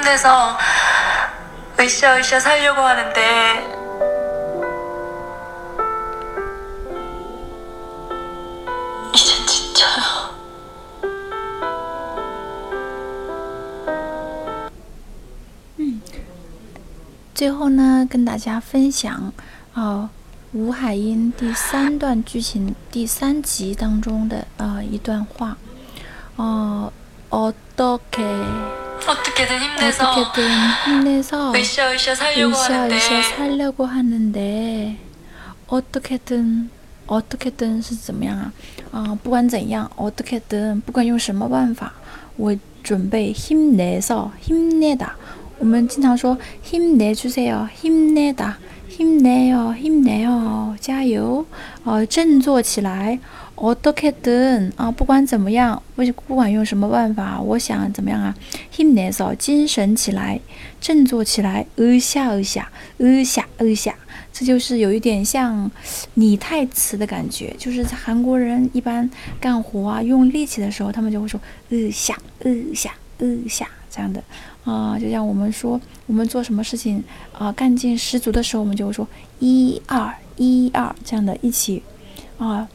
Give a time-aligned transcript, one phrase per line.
[0.00, 0.57] 힘내서
[1.77, 3.21] 으쌰으쌰 살려고 하는데
[9.13, 10.31] 이젠 지쳐요.
[17.33, 19.33] 最后呢，跟大家分享
[19.73, 20.09] 啊，
[20.53, 25.57] 吴海英第三段剧情第三集当中的啊一段话，
[26.37, 26.93] 哦，
[27.29, 28.23] 어떻게
[29.06, 30.50] 어떻게든 힘내서 어떻게든
[30.84, 34.96] 힘내서 으쌰으쌰 살려고 하는데 으쌰으쌰 살려고 하는데
[35.68, 36.70] 어떻게든
[37.06, 38.52] 어떻게든 是怎么样啊？
[38.90, 41.92] 啊，不管怎样，어떻게든 不管用什么办法，
[42.36, 45.16] 我准备 힘내서 힘내다。
[45.58, 48.58] 我们经常说 힘내주세요, 힘내다,
[49.00, 51.44] 힘내요, 힘내요，加油，
[51.84, 53.18] 呃，振作起来。
[53.56, 58.36] 어떻게든啊，不管怎么样，不不管用什么办法，我想怎么样啊？
[58.70, 60.38] 힘내서精神起来，
[60.78, 61.64] 振作起来。
[61.78, 63.94] 으쌰으쌰으쌰으쌰
[64.30, 65.70] 这就是有一点像
[66.14, 69.08] 拟态词的感觉，就是在韩国人一般
[69.40, 74.22] 干活啊用力气的时候，他们就会说으쌰으쌰 으쌰这样的。
[74.64, 79.06] 啊，就像我们说，我们做什么事情啊，干劲十足的时候，我们就会说
[79.38, 81.82] 一二一二这样的一起
[82.38, 82.68] 啊，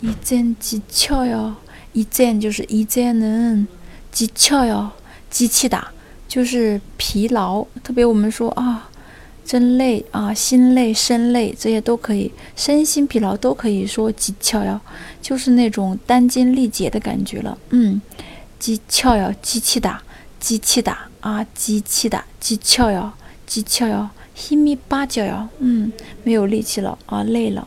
[0.00, 1.54] 一젠지쳐 요，
[1.92, 4.90] 一젠就是一젠은지쳐 요，
[5.28, 5.88] 机器的，
[6.28, 7.66] 就是疲劳。
[7.82, 8.88] 特别我们说啊，
[9.44, 14.78] 真累啊，心累、身累这些都可以，身心疲劳都可以说지쳐 요，
[15.20, 17.58] 就是那种殚精力竭的感觉了。
[17.70, 18.00] 嗯，
[18.60, 20.00] 지쳐 요， 机器的，
[20.38, 23.10] 机器的啊，机器的，지쳐 요，
[23.48, 25.90] 지쳐 요， 힘이빠져 요， 嗯，
[26.22, 27.66] 没有力气了啊，累了。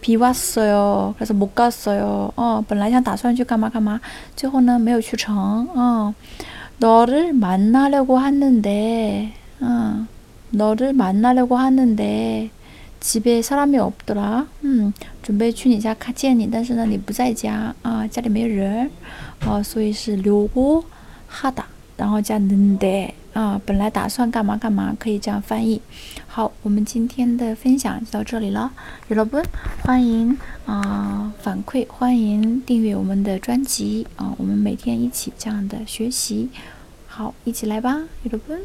[0.00, 1.14] 비왔어요。
[2.36, 4.00] 哦，本来想打算去干嘛干嘛，
[4.36, 5.66] 最后呢没有去成。
[5.74, 6.14] 哦，
[6.78, 10.06] 너를 만나려고 하는데, 어,
[10.50, 12.50] 너를 만나려고 하는데
[13.00, 14.46] 집에 사람이 없더라.
[14.64, 18.90] 음, 准备去你家看见你，但是呢你不在家啊，家里没人
[19.46, 21.64] 啊，所以是留고하다，
[21.98, 23.10] 然后加는데。
[23.34, 25.82] 啊，本来打算干嘛干嘛，可以这样翻译。
[26.28, 28.70] 好，我们今天的分享就到这里了。
[29.08, 29.44] 여러 분，
[29.82, 36.48] 欢迎啊反馈，欢迎订阅我们的专辑啊，我们每天一起这样的学习。
[37.08, 38.60] 好，一起来吧，여러 분。